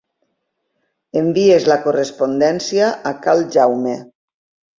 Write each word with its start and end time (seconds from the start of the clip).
Envies 1.21 1.67
la 1.73 1.77
correspondència 1.83 2.89
a 3.11 3.13
cal 3.27 3.45
Jaume. 3.59 3.95